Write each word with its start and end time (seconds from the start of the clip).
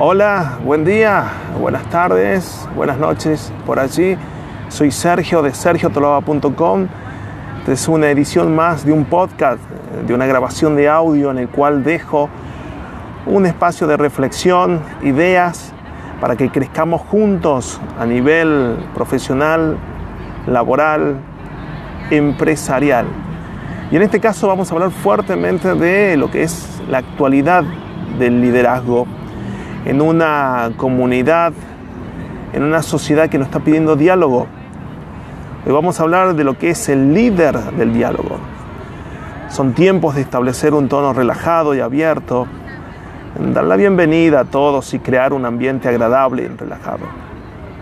Hola, 0.00 0.60
buen 0.64 0.84
día, 0.84 1.24
buenas 1.58 1.84
tardes, 1.90 2.68
buenas 2.76 2.98
noches 2.98 3.52
por 3.66 3.80
allí. 3.80 4.16
Soy 4.68 4.92
Sergio 4.92 5.42
de 5.42 5.52
sergiotoloba.com. 5.52 6.86
Esta 7.58 7.72
es 7.72 7.88
una 7.88 8.08
edición 8.08 8.54
más 8.54 8.86
de 8.86 8.92
un 8.92 9.06
podcast, 9.06 9.58
de 10.06 10.14
una 10.14 10.24
grabación 10.26 10.76
de 10.76 10.88
audio 10.88 11.32
en 11.32 11.38
el 11.38 11.48
cual 11.48 11.82
dejo 11.82 12.28
un 13.26 13.44
espacio 13.44 13.88
de 13.88 13.96
reflexión, 13.96 14.80
ideas, 15.02 15.72
para 16.20 16.36
que 16.36 16.48
crezcamos 16.48 17.00
juntos 17.00 17.80
a 17.98 18.06
nivel 18.06 18.76
profesional, 18.94 19.78
laboral, 20.46 21.16
empresarial. 22.12 23.06
Y 23.90 23.96
en 23.96 24.02
este 24.02 24.20
caso 24.20 24.46
vamos 24.46 24.70
a 24.70 24.74
hablar 24.74 24.92
fuertemente 24.92 25.74
de 25.74 26.16
lo 26.16 26.30
que 26.30 26.44
es 26.44 26.80
la 26.88 26.98
actualidad 26.98 27.64
del 28.16 28.40
liderazgo 28.40 29.08
en 29.84 30.00
una 30.00 30.70
comunidad, 30.76 31.52
en 32.52 32.62
una 32.62 32.82
sociedad 32.82 33.28
que 33.28 33.38
nos 33.38 33.48
está 33.48 33.60
pidiendo 33.60 33.96
diálogo. 33.96 34.46
Hoy 35.66 35.72
vamos 35.72 36.00
a 36.00 36.02
hablar 36.02 36.34
de 36.34 36.44
lo 36.44 36.58
que 36.58 36.70
es 36.70 36.88
el 36.88 37.14
líder 37.14 37.58
del 37.72 37.92
diálogo. 37.92 38.38
Son 39.48 39.72
tiempos 39.72 40.14
de 40.14 40.22
establecer 40.22 40.74
un 40.74 40.88
tono 40.88 41.12
relajado 41.12 41.74
y 41.74 41.80
abierto, 41.80 42.46
dar 43.52 43.64
la 43.64 43.76
bienvenida 43.76 44.40
a 44.40 44.44
todos 44.44 44.92
y 44.94 44.98
crear 44.98 45.32
un 45.32 45.44
ambiente 45.46 45.88
agradable 45.88 46.42
y 46.44 46.48
relajado. 46.48 47.06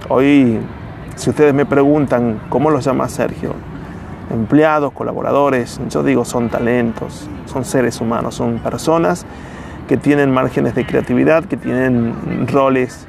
Hoy, 0.08 0.58
si 1.16 1.30
ustedes 1.30 1.54
me 1.54 1.66
preguntan 1.66 2.40
cómo 2.48 2.70
los 2.70 2.84
llama 2.84 3.08
Sergio, 3.08 3.54
empleados, 4.30 4.92
colaboradores, 4.92 5.80
yo 5.88 6.02
digo 6.02 6.24
son 6.24 6.48
talentos, 6.48 7.28
son 7.46 7.64
seres 7.64 8.00
humanos, 8.00 8.34
son 8.34 8.58
personas 8.58 9.26
que 9.88 9.96
tienen 9.96 10.32
márgenes 10.32 10.74
de 10.74 10.84
creatividad, 10.84 11.44
que 11.44 11.56
tienen 11.56 12.46
roles, 12.48 13.06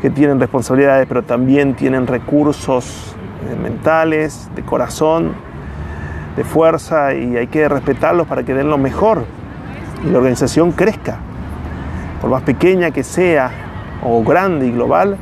que 0.00 0.10
tienen 0.10 0.38
responsabilidades, 0.38 1.06
pero 1.08 1.22
también 1.22 1.74
tienen 1.74 2.06
recursos 2.06 3.14
eh, 3.50 3.56
mentales, 3.56 4.48
de 4.54 4.62
corazón, 4.62 5.32
de 6.36 6.44
fuerza 6.44 7.14
y 7.14 7.36
hay 7.36 7.46
que 7.46 7.68
respetarlos 7.68 8.26
para 8.26 8.42
que 8.42 8.54
den 8.54 8.68
lo 8.68 8.78
mejor 8.78 9.24
y 10.04 10.10
la 10.10 10.18
organización 10.18 10.72
crezca. 10.72 11.18
Por 12.20 12.30
más 12.30 12.42
pequeña 12.42 12.90
que 12.90 13.02
sea 13.02 13.50
o 14.02 14.22
grande 14.22 14.66
y 14.66 14.72
global, 14.72 15.16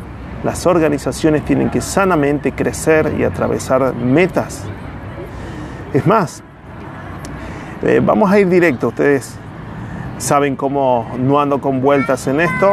las 0.44 0.66
organizaciones 0.66 1.44
tienen 1.44 1.70
que 1.70 1.80
sanamente 1.80 2.52
crecer 2.52 3.14
y 3.18 3.24
atravesar 3.24 3.94
metas. 3.94 4.64
Es 5.92 6.06
más, 6.06 6.42
eh, 7.82 8.00
vamos 8.02 8.30
a 8.30 8.40
ir 8.40 8.48
directo, 8.48 8.88
ustedes 8.88 9.38
saben 10.22 10.54
cómo 10.56 11.06
no 11.18 11.40
ando 11.40 11.60
con 11.60 11.82
vueltas 11.82 12.26
en 12.28 12.40
esto. 12.40 12.72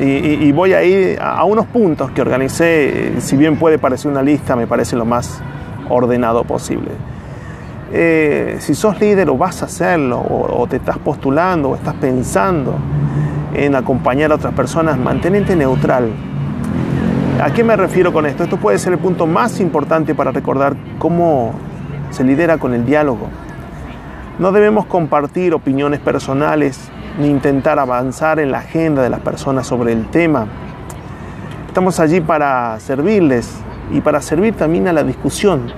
Y, 0.00 0.52
voy 0.52 0.74
a 0.74 0.84
ir 0.84 1.18
a, 1.20 1.42
unos 1.42 1.66
puntos 1.66 2.12
que 2.12 2.20
organicé, 2.20 3.14
si 3.18 3.36
bien 3.36 3.56
puede 3.56 3.78
parecer 3.78 4.08
una 4.08 4.22
lista, 4.22 4.54
me 4.54 4.68
parece 4.68 4.94
lo 4.94 5.04
más 5.04 5.40
ordenado 5.88 6.44
posible. 6.44 6.90
Eh, 7.92 8.58
si 8.60 8.74
sos 8.74 9.00
líder 9.00 9.28
o 9.28 9.36
vas 9.36 9.60
a 9.62 9.64
hacerlo, 9.64 10.20
o, 10.20 10.66
te 10.68 10.76
estás 10.76 10.98
postulando, 10.98 11.70
o 11.70 11.74
estás 11.74 11.94
pensando 11.94 12.76
en 13.54 13.74
acompañar 13.74 14.30
a 14.30 14.36
otras 14.36 14.54
personas, 14.54 14.96
manténete 14.98 15.56
neutral. 15.56 16.10
¿A 17.42 17.52
qué 17.52 17.64
me 17.64 17.74
refiero 17.74 18.12
con 18.12 18.24
esto? 18.26 18.44
Esto 18.44 18.56
puede 18.56 18.78
ser 18.78 18.92
el 18.92 19.00
punto 19.00 19.26
más 19.26 19.58
importante 19.58 20.14
para 20.14 20.30
recordar 20.30 20.76
cómo 21.00 21.54
se 22.10 22.22
lidera 22.22 22.58
con 22.58 22.72
el 22.72 22.84
diálogo. 22.84 23.28
No 24.38 24.52
debemos 24.52 24.86
compartir 24.86 25.52
opiniones 25.52 25.98
personales 25.98 26.78
ni 27.18 27.26
intentar 27.26 27.80
avanzar 27.80 28.38
en 28.38 28.52
la 28.52 28.58
agenda 28.58 29.02
de 29.02 29.10
las 29.10 29.18
personas 29.20 29.66
sobre 29.66 29.92
el 29.92 30.06
tema. 30.06 30.46
Estamos 31.66 31.98
allí 31.98 32.20
para 32.20 32.78
servirles 32.78 33.52
y 33.92 34.00
para 34.00 34.22
servir 34.22 34.54
también 34.54 34.86
a 34.86 34.92
la 34.92 35.02
discusión, 35.02 35.72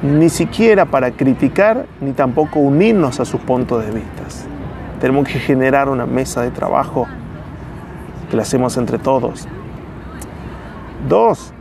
ni 0.00 0.28
siquiera 0.28 0.84
para 0.84 1.10
criticar 1.10 1.86
ni 2.00 2.12
tampoco 2.12 2.60
unirnos 2.60 3.18
a 3.18 3.24
sus 3.24 3.40
puntos 3.40 3.84
de 3.84 3.90
vista. 3.90 4.22
Tenemos 5.00 5.26
que 5.26 5.40
generar 5.40 5.88
una 5.88 6.06
mesa 6.06 6.42
de 6.42 6.52
trabajo 6.52 7.08
que 8.30 8.36
la 8.36 8.42
hacemos 8.42 8.76
entre 8.76 8.98
todos. 8.98 9.48
Dos, 11.08 11.52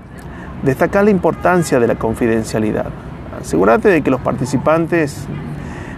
destacar 0.61 1.03
la 1.03 1.09
importancia 1.09 1.79
de 1.79 1.87
la 1.87 1.95
confidencialidad. 1.95 2.87
Asegúrate 3.41 3.89
de 3.89 4.01
que 4.03 4.11
los 4.11 4.21
participantes 4.21 5.27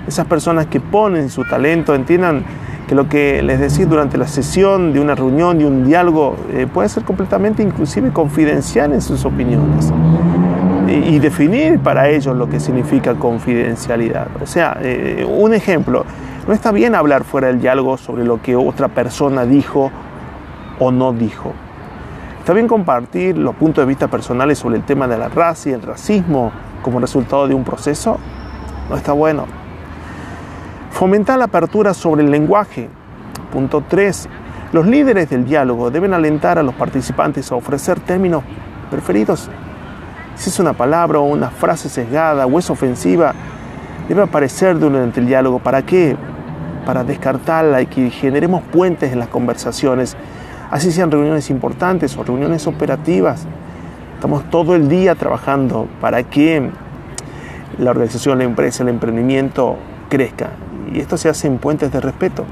esas 0.07 0.25
personas 0.25 0.67
que 0.67 0.79
ponen 0.79 1.29
su 1.29 1.43
talento 1.43 1.93
entiendan 1.93 2.43
que 2.87 2.95
lo 2.95 3.09
que 3.09 3.43
les 3.43 3.59
decís 3.59 3.87
durante 3.89 4.17
la 4.17 4.27
sesión 4.27 4.93
de 4.93 5.01
una 5.01 5.13
reunión, 5.13 5.57
de 5.57 5.65
un 5.65 5.85
diálogo, 5.85 6.37
eh, 6.53 6.67
puede 6.73 6.87
ser 6.87 7.03
completamente 7.03 7.61
inclusive 7.61 8.11
confidencial 8.11 8.93
en 8.93 9.01
sus 9.01 9.25
opiniones. 9.25 9.91
Y, 10.87 11.19
definir 11.19 11.79
para 11.79 12.07
ellos 12.07 12.37
lo 12.37 12.47
que 12.47 12.61
significa 12.61 13.15
confidencialidad. 13.15 14.27
O 14.41 14.45
sea, 14.45 14.77
eh, 14.81 15.27
un 15.27 15.53
ejemplo, 15.53 16.05
no 16.47 16.53
está 16.53 16.71
bien 16.71 16.95
hablar 16.95 17.25
fuera 17.25 17.47
del 17.47 17.59
diálogo 17.59 17.97
sobre 17.97 18.23
lo 18.23 18.41
que 18.41 18.55
otra 18.55 18.87
persona 18.87 19.45
dijo 19.45 19.91
o 20.79 20.91
no 20.91 21.11
dijo. 21.11 21.51
Está 22.39 22.53
bien 22.53 22.69
compartir 22.69 23.37
los 23.37 23.53
puntos 23.55 23.81
de 23.81 23.87
vista 23.87 24.07
personales 24.07 24.59
sobre 24.59 24.77
el 24.77 24.83
tema 24.83 25.09
de 25.09 25.17
la 25.17 25.27
raza 25.27 25.69
y 25.69 25.73
el 25.73 25.81
racismo 25.81 26.53
como 26.81 27.01
resultado 27.01 27.49
de 27.49 27.53
un 27.53 27.65
proceso. 27.65 28.17
No 28.89 28.95
está 28.95 29.11
bueno. 29.11 29.66
Fomentar 30.97 31.37
la 31.37 31.45
apertura 31.45 31.93
sobre 31.93 32.23
el 32.23 32.31
lenguaje. 32.31 32.89
Punto 33.53 33.83
3. 33.87 34.27
Los 34.71 34.87
líderes 34.87 35.29
del 35.29 35.45
diálogo 35.45 35.91
deben 35.91 36.11
alentar 36.11 36.57
a 36.57 36.63
los 36.63 36.73
participantes 36.73 37.51
a 37.51 37.55
ofrecer 37.55 37.99
términos 37.99 38.43
preferidos. 38.89 39.47
Si 40.33 40.49
es 40.49 40.59
una 40.59 40.73
palabra 40.73 41.19
o 41.19 41.25
una 41.25 41.51
frase 41.51 41.87
sesgada 41.87 42.47
o 42.47 42.57
es 42.57 42.71
ofensiva, 42.71 43.35
debe 44.09 44.23
aparecer 44.23 44.79
durante 44.79 45.19
el 45.19 45.27
diálogo. 45.27 45.59
¿Para 45.59 45.83
qué? 45.83 46.17
Para 46.83 47.03
descartarla 47.03 47.83
y 47.83 47.85
que 47.85 48.09
generemos 48.09 48.63
puentes 48.63 49.13
en 49.13 49.19
las 49.19 49.27
conversaciones, 49.27 50.17
así 50.71 50.91
sean 50.91 51.11
reuniones 51.11 51.51
importantes 51.51 52.17
o 52.17 52.23
reuniones 52.23 52.65
operativas. 52.65 53.45
Estamos 54.15 54.49
todo 54.49 54.73
el 54.75 54.89
día 54.89 55.13
trabajando 55.13 55.87
para 56.01 56.23
que 56.23 56.71
la 57.77 57.91
organización, 57.91 58.39
la 58.39 58.45
empresa, 58.45 58.81
el 58.81 58.89
emprendimiento 58.89 59.77
crezca 60.09 60.49
y 60.91 60.99
esto 60.99 61.17
se 61.17 61.29
hace 61.29 61.47
en 61.47 61.57
puentes 61.57 61.91
de 61.91 61.99
respeto. 61.99 62.45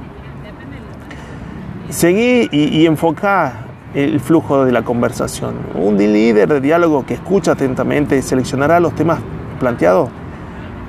Seguí 1.90 2.50
y, 2.52 2.80
y 2.80 2.86
enfocar 2.86 3.66
el 3.94 4.20
flujo 4.20 4.66
de 4.66 4.72
la 4.72 4.84
conversación. 4.84 5.56
Un 5.76 5.98
líder 5.98 6.50
de 6.50 6.60
diálogo 6.60 7.06
que 7.06 7.14
escucha 7.14 7.54
atentamente 7.54 8.22
seleccionará 8.22 8.80
los 8.80 8.94
temas 8.94 9.20
planteados 9.60 10.10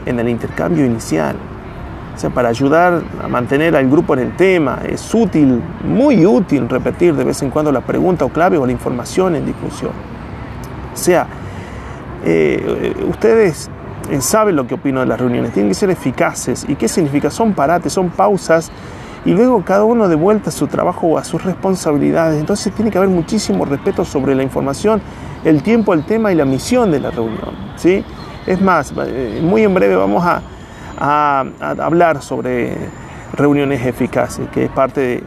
en 0.07 0.19
el 0.19 0.29
intercambio 0.29 0.85
inicial. 0.85 1.37
O 2.15 2.19
sea, 2.19 2.31
para 2.31 2.49
ayudar 2.49 3.03
a 3.23 3.29
mantener 3.29 3.77
al 3.77 3.89
grupo 3.91 4.15
en 4.15 4.21
el 4.21 4.37
tema, 4.37 4.79
es 4.89 5.15
útil, 5.15 5.63
muy 5.85 6.25
útil 6.25 6.67
repetir 6.69 7.15
de 7.15 7.25
vez 7.25 7.43
en 7.43 7.51
cuando 7.51 7.71
la 7.71 7.83
pregunta 7.83 8.25
o 8.25 8.31
clave 8.31 8.57
o 8.57 8.65
la 8.65 8.73
información 8.73 9.37
en 9.37 9.45
discusión. 9.45 9.93
O 10.95 10.97
sea, 10.97 11.27
eh, 12.25 12.95
ustedes 13.07 13.71
eh, 14.11 14.21
sabe 14.21 14.53
lo 14.53 14.67
que 14.67 14.75
opino 14.75 15.01
de 15.01 15.07
las 15.07 15.19
reuniones, 15.19 15.53
tienen 15.53 15.71
que 15.71 15.75
ser 15.75 15.91
eficaces. 15.91 16.67
¿Y 16.69 16.77
qué 16.77 16.89
significa? 16.89 17.31
Son 17.31 17.53
parates, 17.53 17.93
son 17.93 18.11
pausas 18.11 18.71
y 19.25 19.33
luego 19.33 19.65
cada 19.65 19.85
uno 19.85 20.09
de 20.09 20.15
vuelta 20.15 20.51
a 20.51 20.53
su 20.53 20.69
trabajo 20.69 21.09
o 21.09 21.19
a 21.19 21.25
sus 21.25 21.43
responsabilidades. 21.45 22.39
Entonces 22.39 22.73
tiene 22.73 22.91
que 22.91 22.99
haber 22.99 23.11
muchísimo 23.11 23.65
respeto 23.65 24.05
sobre 24.05 24.35
la 24.35 24.43
información, 24.43 25.03
el 25.45 25.63
tiempo, 25.63 25.95
el 25.95 26.05
tema 26.05 26.33
y 26.33 26.37
la 26.37 26.45
misión 26.45 26.91
de 26.93 27.01
la 27.01 27.11
reunión. 27.11 27.51
¿sí? 27.77 28.05
Es 28.47 28.61
más, 28.61 28.95
eh, 28.97 29.41
muy 29.43 29.65
en 29.65 29.75
breve 29.75 29.97
vamos 29.97 30.25
a, 30.25 30.43
hablar 30.99 32.23
sobre 32.23 32.75
reuniones 33.35 33.85
eficaces, 33.85 34.49
que 34.49 34.65
es 34.65 34.71
parte 34.71 35.01
de, 35.01 35.25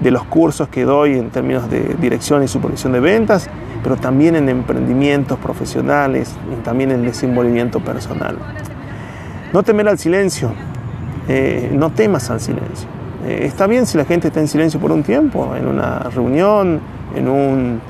de 0.00 0.10
los 0.10 0.24
cursos 0.24 0.68
que 0.68 0.84
doy 0.84 1.18
en 1.18 1.30
términos 1.30 1.68
de 1.70 1.96
dirección 2.00 2.42
y 2.42 2.48
supervisión 2.48 2.92
de 2.92 3.00
ventas 3.00 3.50
pero 3.82 3.96
también 3.96 4.36
en 4.36 4.48
emprendimientos 4.48 5.38
profesionales 5.38 6.34
y 6.52 6.62
también 6.62 6.90
en 6.90 7.04
desenvolvimiento 7.04 7.80
personal. 7.80 8.36
No 9.52 9.62
temer 9.62 9.88
al 9.88 9.98
silencio, 9.98 10.52
eh, 11.28 11.70
no 11.72 11.90
temas 11.90 12.30
al 12.30 12.40
silencio. 12.40 12.88
Eh, 13.26 13.40
está 13.44 13.66
bien 13.66 13.86
si 13.86 13.96
la 13.96 14.04
gente 14.04 14.28
está 14.28 14.40
en 14.40 14.48
silencio 14.48 14.80
por 14.80 14.92
un 14.92 15.02
tiempo, 15.02 15.54
en 15.56 15.66
una 15.66 16.00
reunión, 16.00 16.80
en 17.14 17.28
un 17.28 17.80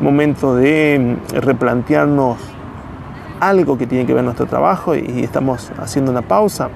momento 0.00 0.56
de 0.56 1.16
replantearnos 1.32 2.38
algo 3.40 3.76
que 3.76 3.86
tiene 3.86 4.06
que 4.06 4.14
ver 4.14 4.24
nuestro 4.24 4.46
trabajo 4.46 4.94
y 4.94 5.20
estamos 5.22 5.70
haciendo 5.78 6.10
una 6.10 6.22
pausa. 6.22 6.70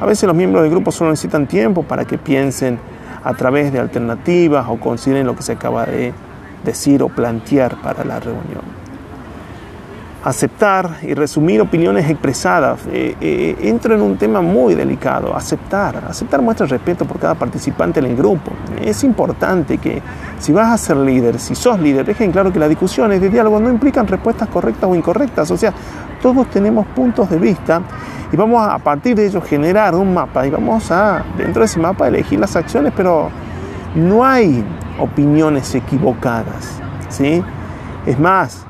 A 0.00 0.06
veces 0.06 0.26
los 0.26 0.36
miembros 0.36 0.62
del 0.62 0.70
grupo 0.70 0.92
solo 0.92 1.10
necesitan 1.10 1.46
tiempo 1.46 1.82
para 1.82 2.04
que 2.04 2.18
piensen 2.18 2.78
a 3.24 3.34
través 3.34 3.72
de 3.72 3.80
alternativas 3.80 4.66
o 4.68 4.78
consideren 4.78 5.26
lo 5.26 5.34
que 5.34 5.42
se 5.42 5.52
acaba 5.52 5.86
de 5.86 6.12
decir 6.64 7.02
o 7.02 7.08
plantear 7.08 7.80
para 7.80 8.04
la 8.04 8.20
reunión. 8.20 8.83
Aceptar 10.24 11.00
y 11.02 11.12
resumir 11.12 11.60
opiniones 11.60 12.08
expresadas. 12.08 12.80
Eh, 12.90 13.14
eh, 13.20 13.56
entro 13.60 13.94
en 13.94 14.00
un 14.00 14.16
tema 14.16 14.40
muy 14.40 14.74
delicado, 14.74 15.36
aceptar. 15.36 16.02
Aceptar 16.08 16.40
muestra 16.40 16.66
respeto 16.66 17.04
por 17.04 17.18
cada 17.18 17.34
participante 17.34 18.00
en 18.00 18.06
el 18.06 18.16
grupo. 18.16 18.50
Es 18.82 19.04
importante 19.04 19.76
que 19.78 20.00
si 20.38 20.52
vas 20.52 20.72
a 20.72 20.78
ser 20.78 20.96
líder, 20.96 21.38
si 21.38 21.54
sos 21.54 21.78
líder, 21.78 22.06
dejen 22.06 22.32
claro 22.32 22.50
que 22.50 22.58
las 22.58 22.70
discusiones 22.70 23.20
de 23.20 23.28
diálogo 23.28 23.60
no 23.60 23.68
implican 23.68 24.06
respuestas 24.06 24.48
correctas 24.48 24.88
o 24.88 24.94
incorrectas. 24.94 25.50
O 25.50 25.58
sea, 25.58 25.74
todos 26.22 26.48
tenemos 26.48 26.86
puntos 26.86 27.28
de 27.28 27.38
vista 27.38 27.82
y 28.32 28.36
vamos 28.36 28.62
a, 28.62 28.74
a 28.74 28.78
partir 28.78 29.14
de 29.14 29.26
ellos 29.26 29.44
generar 29.44 29.94
un 29.94 30.14
mapa 30.14 30.46
y 30.46 30.50
vamos 30.50 30.90
a, 30.90 31.22
dentro 31.36 31.60
de 31.60 31.66
ese 31.66 31.78
mapa, 31.78 32.08
elegir 32.08 32.40
las 32.40 32.56
acciones, 32.56 32.94
pero 32.96 33.28
no 33.94 34.24
hay 34.24 34.64
opiniones 34.98 35.74
equivocadas. 35.74 36.80
¿sí? 37.10 37.42
Es 38.06 38.18
más, 38.18 38.66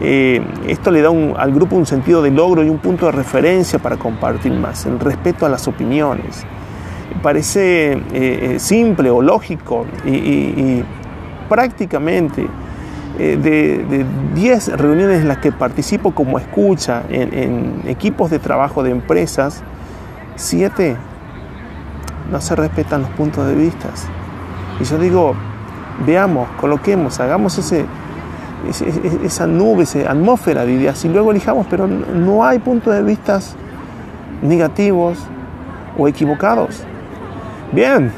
eh, 0.00 0.44
esto 0.66 0.90
le 0.90 1.02
da 1.02 1.10
al 1.10 1.52
grupo 1.52 1.76
un 1.76 1.86
sentido 1.86 2.22
de 2.22 2.30
logro 2.30 2.64
y 2.64 2.68
un 2.68 2.78
punto 2.78 3.06
de 3.06 3.12
referencia 3.12 3.78
para 3.78 3.96
compartir 3.96 4.52
más, 4.52 4.86
el 4.86 4.98
respeto 4.98 5.46
a 5.46 5.48
las 5.48 5.68
opiniones. 5.68 6.44
Parece 7.22 7.92
eh, 7.92 7.98
eh, 8.12 8.56
simple 8.58 9.10
o 9.10 9.22
lógico 9.22 9.86
y, 10.04 10.82
prácticamente 11.48 12.46
de 13.18 14.04
10 14.34 14.76
reuniones 14.76 15.20
en 15.20 15.28
las 15.28 15.38
que 15.38 15.52
participo 15.52 16.12
como 16.12 16.38
escucha 16.38 17.04
en, 17.08 17.32
en 17.32 17.82
equipos 17.86 18.28
de 18.28 18.40
trabajo 18.40 18.82
de 18.82 18.90
empresas, 18.90 19.62
7 20.34 20.96
no 22.32 22.40
se 22.40 22.56
respetan 22.56 23.02
los 23.02 23.10
puntos 23.10 23.46
de 23.46 23.54
vista. 23.54 23.90
Y 24.80 24.84
yo 24.84 24.98
digo, 24.98 25.34
veamos, 26.04 26.48
coloquemos, 26.60 27.20
hagamos 27.20 27.56
ese, 27.58 27.84
esa 28.68 29.46
nube, 29.46 29.84
esa 29.84 30.10
atmósfera 30.10 30.64
de 30.64 30.72
ideas 30.72 31.04
y 31.04 31.08
luego 31.08 31.30
elijamos, 31.30 31.66
pero 31.68 31.86
no 31.86 32.44
hay 32.44 32.58
puntos 32.58 32.94
de 32.94 33.02
vista 33.02 33.40
negativos 34.42 35.18
o 35.96 36.08
equivocados. 36.08 36.84
Bien, 37.72 38.12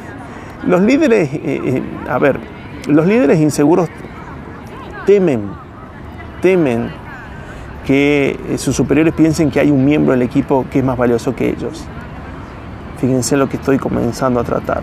los 0.66 0.82
líderes, 0.82 1.32
eh, 1.32 1.40
eh, 1.44 1.82
a 2.08 2.18
ver, 2.18 2.38
los 2.88 3.06
líderes 3.06 3.40
inseguros 3.40 3.88
temen, 5.06 5.50
temen 6.42 6.90
que 7.86 8.38
eh, 8.48 8.58
sus 8.58 8.74
superiores 8.74 9.14
piensen 9.14 9.50
que 9.50 9.60
hay 9.60 9.70
un 9.70 9.84
miembro 9.84 10.12
del 10.12 10.22
equipo 10.22 10.66
que 10.70 10.80
es 10.80 10.84
más 10.84 10.98
valioso 10.98 11.34
que 11.34 11.48
ellos. 11.48 11.84
Fíjense 12.98 13.36
lo 13.36 13.48
que 13.48 13.56
estoy 13.56 13.78
comenzando 13.78 14.40
a 14.40 14.44
tratar. 14.44 14.82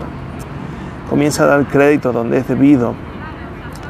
Comienza 1.10 1.44
a 1.44 1.46
dar 1.46 1.66
crédito 1.66 2.12
donde 2.12 2.38
es 2.38 2.48
debido, 2.48 2.94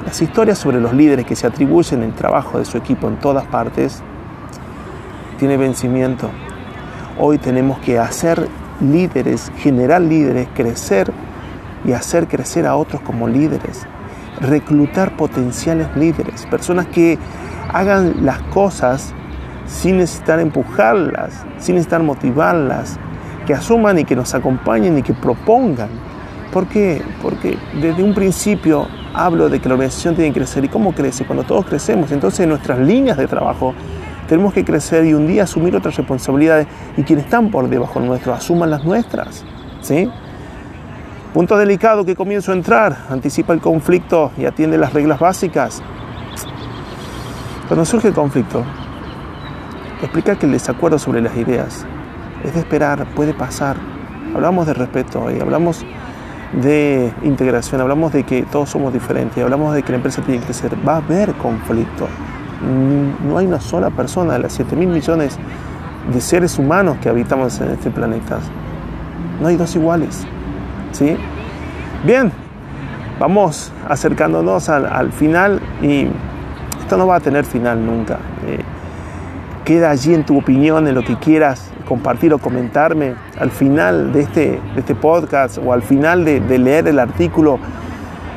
las 0.05 0.21
historias 0.21 0.59
sobre 0.59 0.81
los 0.81 0.93
líderes 0.93 1.27
que 1.27 1.37
se 1.37 1.47
atribuyen 1.47 2.03
el 2.03 2.13
trabajo 2.13 2.59
de 2.59 2.65
su 2.65 2.77
equipo 2.77 3.09
en 3.09 3.17
todas 3.17 3.47
partes 3.47 4.03
tiene 5.39 5.57
vencimiento. 5.57 6.31
Hoy 7.19 7.39
tenemos 7.39 7.79
que 7.79 7.99
hacer 7.99 8.49
líderes, 8.81 9.51
generar 9.57 10.03
líderes, 10.03 10.49
crecer 10.55 11.13
y 11.85 11.93
hacer 11.93 12.29
crecer 12.29 12.67
a 12.67 12.77
otros 12.77 13.03
como 13.03 13.29
líderes. 13.29 13.87
Reclutar 14.41 15.17
potenciales 15.17 15.89
líderes, 15.97 16.47
personas 16.47 16.87
que 16.87 17.19
hagan 17.73 18.25
las 18.25 18.41
cosas 18.43 19.15
sin 19.67 19.99
necesitar 19.99 20.41
empujarlas, 20.41 21.45
sin 21.59 21.77
necesitar 21.77 22.03
motivarlas, 22.03 22.99
que 23.47 23.55
asuman 23.55 23.99
y 23.99 24.05
que 24.05 24.17
nos 24.17 24.35
acompañen 24.35 24.99
y 24.99 25.03
que 25.03 25.15
propongan. 25.15 25.89
¿Por 26.55 26.69
qué? 26.69 27.03
Porque 27.21 27.59
desde 27.83 28.01
un 28.05 28.15
principio 28.15 28.87
hablo 29.13 29.49
de 29.49 29.59
que 29.59 29.69
la 29.69 29.75
organización 29.75 30.15
tiene 30.15 30.33
que 30.33 30.39
crecer. 30.39 30.65
¿Y 30.65 30.69
cómo 30.69 30.95
crece? 30.95 31.25
Cuando 31.27 31.43
todos 31.43 31.67
crecemos. 31.67 32.13
Entonces 32.13 32.41
en 32.41 32.51
nuestras 32.51 32.79
líneas 32.79 33.17
de 33.17 33.27
trabajo 33.27 33.75
tenemos 34.29 34.55
que 34.55 34.65
crecer 34.65 35.05
y 35.05 35.15
un 35.15 35.27
día 35.27 35.43
asumir 35.43 35.75
otras 35.75 35.97
responsabilidades 35.97 36.69
y 36.97 37.03
quienes 37.03 37.25
están 37.25 37.51
por 37.51 37.69
debajo 37.69 37.99
nuestro 37.99 38.33
asuman 38.33 38.71
las 38.71 38.85
nuestras. 38.85 39.45
¿Sí? 39.81 40.09
Punto 41.35 41.59
delicado 41.59 42.05
que 42.05 42.15
comienzo 42.15 42.53
a 42.53 42.55
entrar. 42.55 42.99
Anticipa 43.11 43.53
el 43.53 43.61
conflicto 43.61 44.31
y 44.39 44.45
atiende 44.45 44.79
las 44.79 44.93
reglas 44.93 45.19
básicas. 45.19 45.83
Cuando 47.67 47.85
surge 47.85 48.07
el 48.07 48.15
conflicto, 48.15 48.63
explica 50.03 50.37
que 50.37 50.47
el 50.47 50.53
desacuerdo 50.53 51.01
sobre 51.01 51.21
las 51.21 51.37
ideas 51.37 51.85
es 52.45 52.55
de 52.55 52.61
esperar, 52.61 53.05
puede 53.17 53.35
pasar. 53.35 53.77
Hablamos 54.37 54.69
de 54.69 54.75
respeto 54.75 55.33
y 55.33 55.41
hablamos 55.41 55.85
de 56.53 57.13
integración, 57.23 57.81
hablamos 57.81 58.13
de 58.13 58.25
que 58.25 58.43
todos 58.43 58.71
somos 58.71 58.93
diferentes, 58.93 59.43
hablamos 59.43 59.75
de 59.75 59.83
que 59.83 59.91
la 59.91 59.97
empresa 59.97 60.23
tiene 60.23 60.41
que 60.41 60.47
crecer, 60.47 60.73
va 60.87 60.95
a 60.95 60.97
haber 60.99 61.33
conflicto. 61.35 62.07
No 63.27 63.39
hay 63.39 63.47
una 63.47 63.61
sola 63.61 63.91
persona 63.91 64.35
de 64.35 64.39
las 64.39 64.53
7 64.53 64.77
mil 64.77 64.89
millones 64.89 65.39
de 66.13 66.21
seres 66.21 66.59
humanos 66.59 66.99
que 67.03 67.09
habitamos 67.09 67.61
en 67.61 67.71
este 67.71 67.91
planeta. 67.91 68.39
No 69.41 69.49
hay 69.49 69.57
dos 69.57 69.75
iguales. 69.75 70.27
¿sí? 70.93 71.17
Bien, 72.05 72.31
vamos 73.19 73.73
acercándonos 73.89 74.69
al, 74.69 75.13
final 75.13 75.61
y 75.83 76.07
esto 76.81 76.97
no 76.97 77.07
va 77.07 77.17
a 77.17 77.21
tener 77.21 77.45
final 77.45 77.85
nunca. 77.85 78.19
Eh, 78.47 78.61
queda 79.65 79.91
allí 79.91 80.15
en 80.15 80.25
tu 80.25 80.39
opinión, 80.39 80.87
en 80.87 80.95
lo 80.95 81.03
que 81.03 81.17
quieras 81.17 81.74
compartir 81.89 82.33
o 82.33 82.39
comentarme 82.39 83.15
al 83.39 83.51
final 83.51 84.13
de 84.13 84.21
este, 84.23 84.61
este 84.77 84.95
podcast 84.95 85.59
o 85.59 85.73
al 85.73 85.83
final 85.83 86.25
de, 86.25 86.41
leer 86.59 86.89
el 86.89 86.99
artículo 86.99 87.59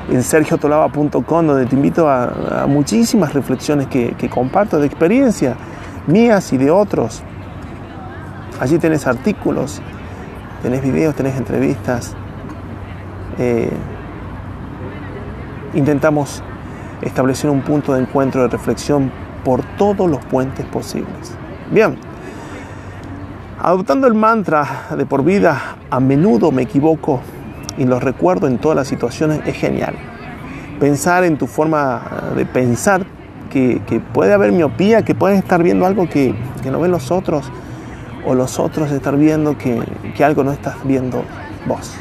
en 0.09 0.23
sergiotolava.com, 0.23 1.47
donde 1.47 1.65
te 1.65 1.75
invito 1.75 2.09
a, 2.09 2.65
muchísimas 2.67 3.33
reflexiones 3.33 3.88
que, 3.88 4.29
comparto 4.29 4.79
de 4.79 4.88
experiencia 4.88 5.55
mías 6.07 6.53
y 6.53 6.57
de 6.57 6.71
otros. 6.71 7.23
Allí 8.59 8.77
tenés 8.79 9.05
artículos, 9.05 9.81
tenés 10.61 10.81
videos, 10.81 11.15
tenés 11.15 11.38
entrevistas. 11.38 12.15
Eh, 13.38 13.69
intentamos 15.73 16.41
establecer 17.01 17.50
un 17.50 17.61
punto 17.61 17.93
de 17.93 18.01
encuentro 18.01 18.41
de 18.41 18.47
reflexión 18.47 19.11
por 19.43 19.63
todos 19.77 20.09
los 20.09 20.25
puentes 20.25 20.65
posibles. 20.65 21.35
Bien, 21.71 21.97
Adoptando 23.67 24.07
el 24.07 24.13
mantra 24.13 24.85
de 24.95 25.05
por 25.05 25.25
vida, 25.25 25.75
a 25.89 25.99
menudo 25.99 26.53
me 26.53 26.61
equivoco 26.61 27.19
y 27.77 27.83
lo 27.83 27.99
recuerdo 27.99 28.47
en 28.47 28.59
todas 28.59 28.77
las 28.77 28.87
situaciones, 28.87 29.41
es 29.45 29.57
genial. 29.57 29.93
Pensar 30.79 31.25
en 31.25 31.37
tu 31.37 31.47
forma 31.47 32.01
de 32.37 32.45
pensar, 32.45 33.05
que, 33.51 33.81
puede 34.13 34.33
haber 34.33 34.53
miopía, 34.53 35.03
que 35.03 35.15
puedes 35.15 35.37
estar 35.37 35.61
viendo 35.63 35.85
algo 35.85 36.07
que, 36.07 36.33
no 36.71 36.79
ven 36.79 36.91
los 36.91 37.11
otros, 37.11 37.51
o 38.25 38.35
los 38.35 38.57
otros 38.57 38.89
estar 38.89 39.17
viendo 39.17 39.57
que, 39.57 39.83
que 40.15 40.23
algo 40.23 40.45
no 40.45 40.53
estás 40.53 40.75
viendo 40.85 41.25
vos. 41.67 41.93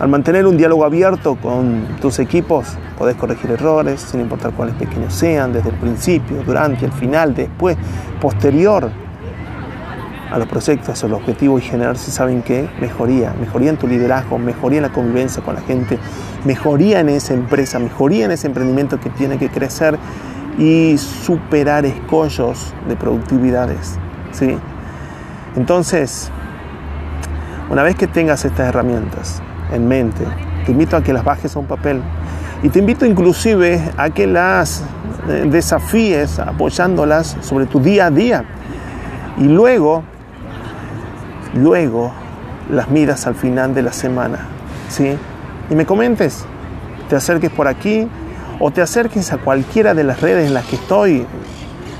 Al 0.00 0.08
mantener 0.08 0.44
un 0.44 0.56
diálogo 0.56 0.84
abierto 0.84 1.36
con 1.36 1.86
tus 2.00 2.18
equipos, 2.18 2.76
podés 2.98 3.14
corregir 3.14 3.52
errores, 3.52 4.00
sin 4.00 4.22
importar 4.22 4.50
cuáles 4.54 4.74
pequeños 4.74 5.14
sean, 5.14 5.52
desde 5.52 5.68
el 5.68 5.76
principio, 5.76 6.42
durante, 6.44 6.84
el 6.84 6.90
final, 6.90 7.32
después, 7.32 7.76
posterior 8.20 9.03
a 10.30 10.38
los 10.38 10.48
proyectos, 10.48 11.02
a 11.04 11.08
los 11.08 11.20
objetivos 11.20 11.62
y 11.62 11.66
generarse, 11.66 12.10
¿saben 12.10 12.42
qué? 12.42 12.68
Mejoría, 12.80 13.34
mejoría 13.38 13.70
en 13.70 13.76
tu 13.76 13.86
liderazgo, 13.86 14.38
mejoría 14.38 14.78
en 14.78 14.82
la 14.84 14.92
convivencia 14.92 15.42
con 15.42 15.54
la 15.54 15.60
gente, 15.60 15.98
mejoría 16.44 17.00
en 17.00 17.08
esa 17.08 17.34
empresa, 17.34 17.78
mejoría 17.78 18.24
en 18.24 18.32
ese 18.32 18.46
emprendimiento 18.46 18.98
que 18.98 19.10
tiene 19.10 19.38
que 19.38 19.48
crecer 19.48 19.98
y 20.58 20.96
superar 20.98 21.84
escollos 21.84 22.72
de 22.88 22.96
productividades, 22.96 23.98
¿sí? 24.32 24.56
Entonces, 25.56 26.30
una 27.70 27.82
vez 27.82 27.96
que 27.96 28.06
tengas 28.06 28.44
estas 28.44 28.68
herramientas 28.68 29.42
en 29.72 29.86
mente, 29.88 30.24
te 30.64 30.72
invito 30.72 30.96
a 30.96 31.02
que 31.02 31.12
las 31.12 31.24
bajes 31.24 31.54
a 31.56 31.58
un 31.58 31.66
papel 31.66 32.00
y 32.62 32.68
te 32.68 32.78
invito 32.78 33.04
inclusive 33.04 33.80
a 33.96 34.10
que 34.10 34.26
las 34.26 34.82
eh, 35.28 35.46
desafíes 35.50 36.38
apoyándolas 36.38 37.36
sobre 37.40 37.66
tu 37.66 37.80
día 37.80 38.06
a 38.06 38.10
día. 38.10 38.44
Y 39.36 39.44
luego 39.44 40.04
luego 41.54 42.12
las 42.70 42.90
miras 42.90 43.26
al 43.26 43.34
final 43.34 43.74
de 43.74 43.82
la 43.82 43.92
semana, 43.92 44.38
¿sí? 44.88 45.16
Y 45.70 45.74
me 45.74 45.86
comentes, 45.86 46.44
te 47.08 47.16
acerques 47.16 47.50
por 47.50 47.68
aquí 47.68 48.08
o 48.60 48.70
te 48.70 48.82
acerques 48.82 49.32
a 49.32 49.38
cualquiera 49.38 49.94
de 49.94 50.04
las 50.04 50.20
redes 50.20 50.46
en 50.46 50.54
las 50.54 50.64
que 50.66 50.76
estoy, 50.76 51.26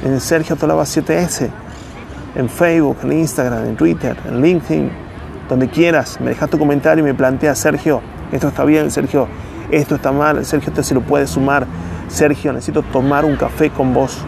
en 0.05 0.21
Sergio 0.21 0.57
Tolaba 0.57 0.85
7S, 0.85 1.51
en 2.35 2.49
Facebook, 2.49 2.99
en 3.03 3.13
Instagram, 3.13 3.67
en 3.67 3.77
Twitter, 3.77 4.17
en 4.27 4.41
LinkedIn, 4.41 4.91
donde 5.49 5.69
quieras, 5.69 6.21
me 6.21 6.31
dejas 6.31 6.51
tu 6.51 6.59
comentario 6.59 7.05
y 7.05 7.07
me 7.07 7.15
planteas, 7.15 7.59
Sergio, 7.59 8.01
esto 8.33 8.49
está 8.49 8.65
bien, 8.65 8.91
Sergio, 8.91 9.29
esto 9.71 9.95
está 9.95 10.13
mal, 10.13 10.45
Sergio, 10.45 10.73
te 10.73 10.83
se 10.83 10.95
lo 10.95 11.01
puede 11.01 11.27
sumar, 11.27 11.67
Sergio, 12.09 12.53
necesito 12.53 12.83
tomar 12.83 13.25
un 13.25 13.37
café 13.37 13.71
con 13.71 13.93
vos 13.93 14.19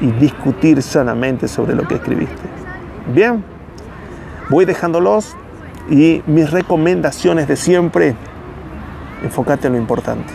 y 0.00 0.06
discutir 0.12 0.82
sanamente 0.82 1.48
sobre 1.48 1.74
lo 1.74 1.86
que 1.86 1.94
escribiste. 1.94 2.61
Bien, 3.08 3.44
voy 4.48 4.64
dejándolos 4.64 5.34
y 5.90 6.22
mis 6.26 6.50
recomendaciones 6.50 7.48
de 7.48 7.56
siempre, 7.56 8.14
enfócate 9.24 9.66
en 9.66 9.72
lo 9.72 9.78
importante, 9.80 10.32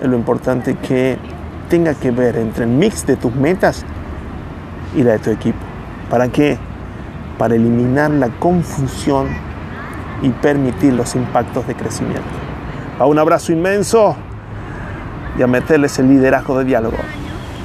en 0.00 0.10
lo 0.10 0.16
importante 0.16 0.76
que 0.76 1.18
tenga 1.68 1.94
que 1.94 2.10
ver 2.10 2.36
entre 2.36 2.64
el 2.64 2.70
mix 2.70 3.06
de 3.06 3.16
tus 3.16 3.34
metas 3.34 3.84
y 4.96 5.02
la 5.02 5.12
de 5.12 5.18
tu 5.18 5.30
equipo. 5.30 5.58
¿Para 6.08 6.28
qué? 6.28 6.56
Para 7.36 7.54
eliminar 7.54 8.10
la 8.10 8.28
confusión 8.28 9.28
y 10.22 10.30
permitir 10.30 10.94
los 10.94 11.14
impactos 11.14 11.66
de 11.66 11.74
crecimiento. 11.74 12.22
A 12.98 13.04
un 13.04 13.18
abrazo 13.18 13.52
inmenso 13.52 14.16
y 15.38 15.42
a 15.42 15.46
meterles 15.46 15.98
el 15.98 16.08
liderazgo 16.08 16.58
de 16.58 16.64
diálogo. 16.64 16.96